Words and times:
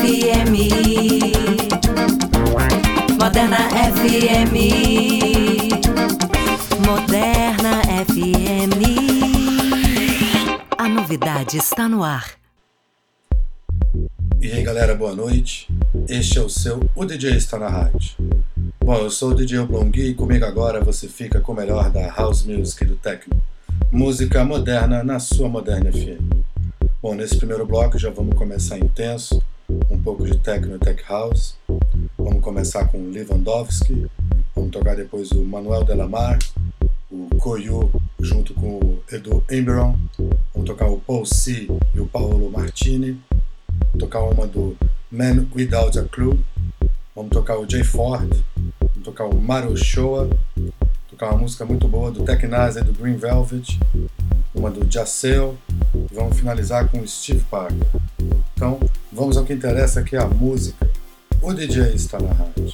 FM. 0.00 0.56
Moderna 3.18 3.58
FM. 3.92 4.54
Moderna 6.86 7.82
FM. 8.06 8.80
A 10.78 10.88
novidade 10.88 11.58
está 11.58 11.86
no 11.86 12.02
ar. 12.02 12.30
E 14.40 14.50
aí 14.50 14.62
galera, 14.62 14.94
boa 14.94 15.14
noite. 15.14 15.68
Este 16.08 16.38
é 16.38 16.40
o 16.40 16.48
seu 16.48 16.80
O 16.96 17.04
DJ 17.04 17.36
está 17.36 17.58
na 17.58 17.68
rádio. 17.68 18.16
Bom, 18.82 18.96
eu 18.96 19.10
sou 19.10 19.32
o 19.32 19.34
DJ 19.34 19.58
Oblongui 19.58 20.08
e 20.08 20.14
comigo 20.14 20.46
agora 20.46 20.82
você 20.82 21.08
fica 21.08 21.40
com 21.40 21.52
o 21.52 21.56
melhor 21.56 21.90
da 21.90 22.08
House 22.08 22.44
Music 22.44 22.82
e 22.84 22.86
do 22.86 22.96
Techno. 22.96 23.36
Música 23.92 24.46
moderna 24.46 25.04
na 25.04 25.18
sua 25.18 25.50
Moderna 25.50 25.92
FM. 25.92 26.40
Bom, 27.02 27.14
nesse 27.14 27.36
primeiro 27.36 27.66
bloco 27.66 27.98
já 27.98 28.08
vamos 28.10 28.34
começar 28.34 28.78
intenso, 28.78 29.42
um 29.88 30.00
pouco 30.00 30.24
de 30.24 30.36
techno 30.38 30.76
e 30.76 30.78
tech 30.78 31.02
house. 31.08 31.56
Vamos 32.18 32.42
começar 32.42 32.86
com 32.88 33.10
Lewandowski, 33.10 34.06
vamos 34.54 34.70
tocar 34.70 34.96
depois 34.96 35.30
o 35.32 35.44
Manuel 35.44 35.84
Delamar, 35.84 36.38
o 37.10 37.28
Koyu 37.38 37.90
junto 38.20 38.52
com 38.54 38.78
o 38.78 39.02
Edu 39.10 39.42
Emberon, 39.50 39.96
vamos 40.52 40.68
tocar 40.68 40.88
o 40.88 40.98
Paul 40.98 41.24
C 41.24 41.68
e 41.94 42.00
o 42.00 42.06
Paolo 42.06 42.50
Martini, 42.50 43.20
tocar 43.98 44.20
uma 44.22 44.46
do 44.46 44.76
Man 45.10 45.46
Without 45.54 45.98
a 45.98 46.04
Clue, 46.04 46.38
vamos 47.14 47.30
tocar 47.30 47.58
o 47.58 47.68
Jay 47.68 47.84
Ford, 47.84 48.30
vamos 48.80 49.04
tocar 49.04 49.24
o 49.24 49.40
Maru 49.40 49.76
Shoa, 49.76 50.28
tocar 51.08 51.30
uma 51.30 51.38
música 51.38 51.64
muito 51.64 51.88
boa 51.88 52.10
do 52.10 52.24
Technazi 52.24 52.80
e 52.80 52.82
do 52.82 52.92
Green 52.92 53.16
Velvet, 53.16 53.78
uma 54.54 54.70
do 54.70 54.90
Jacel. 54.90 55.56
Vamos 56.12 56.38
finalizar 56.38 56.88
com 56.88 57.00
o 57.00 57.08
Steve 57.08 57.44
Parker. 57.50 57.86
Então, 58.60 58.78
vamos 59.10 59.38
ao 59.38 59.44
que 59.46 59.54
interessa 59.54 60.02
que 60.02 60.14
é 60.14 60.18
a 60.18 60.26
música. 60.26 60.86
O 61.40 61.50
DJ 61.54 61.94
está 61.94 62.20
na 62.20 62.30
rádio. 62.30 62.70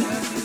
you. 0.00 0.39